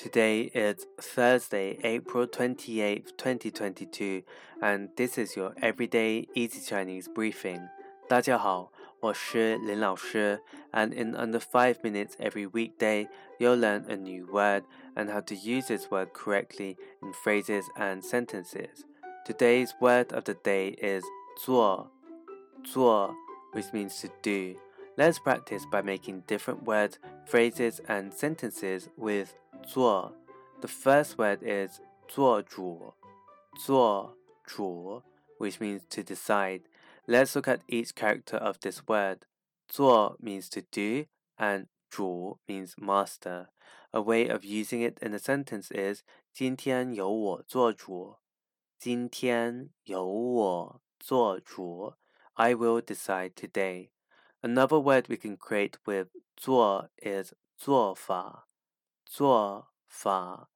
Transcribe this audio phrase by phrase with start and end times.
[0.00, 4.22] Today is Thursday, April 28th, 2022,
[4.62, 7.68] and this is your everyday easy Chinese briefing.
[8.08, 8.70] 大家好，
[9.00, 10.40] 我是林老师,
[10.72, 13.08] and in under 5 minutes every weekday,
[13.38, 18.02] you'll learn a new word and how to use this word correctly in phrases and
[18.04, 18.84] sentences.
[19.24, 21.02] Today's word of the day is
[21.44, 21.90] 做,
[22.64, 23.14] 做,
[23.52, 24.56] which means to do.
[24.96, 30.14] Let's practice by making different words, phrases, and sentences with 做.
[30.60, 32.94] The first word is 做主,
[33.58, 35.02] 做主,
[35.38, 36.62] which means to decide.
[37.06, 39.26] Let's look at each character of this word.
[39.68, 43.48] 做 means to do, and 主 means master.
[43.92, 48.18] A way of using it in a sentence is 今天由我做主。
[48.78, 51.94] 今天由我做主。
[52.34, 53.90] I will decide today.
[54.42, 58.46] Another word we can create with 做 is 做法。
[59.10, 60.48] 做法.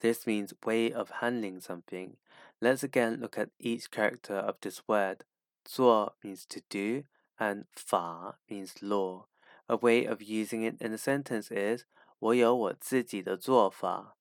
[0.00, 2.16] This means way of handling something.
[2.60, 5.24] Let's again look at each character of this word.
[5.64, 7.04] 做 means to do,
[7.38, 9.26] and 法 means law.
[9.68, 11.84] A way of using it in a sentence is
[12.18, 14.16] 我有我自己的做法。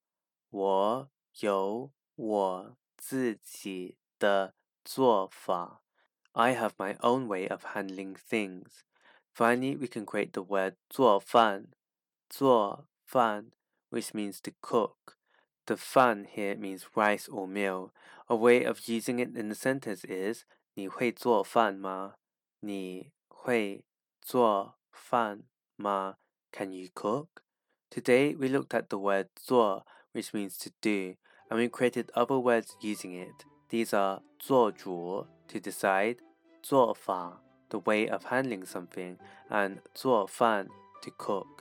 [0.50, 5.81] 我有我自己的做法。
[6.33, 8.83] I have my own way of handling things.
[9.33, 11.67] Finally, we can create the word 做饭。
[12.30, 13.52] 做饭
[13.91, 15.17] which means to cook.
[15.66, 17.94] The fan here means rice or meal.
[18.30, 22.16] A way of using it in a sentence is 你会做饭吗?
[22.59, 23.83] 你会
[24.22, 25.44] 做饭
[25.75, 26.17] 吗?
[26.52, 27.27] Can you cook?
[27.89, 31.16] Today we looked at the word 做 which means to do
[31.50, 33.45] and we created other words using it.
[33.69, 36.17] These are 做主 to decide,
[36.61, 39.17] 做法 the way of handling something
[39.50, 40.67] and 做饭
[41.02, 41.61] to cook.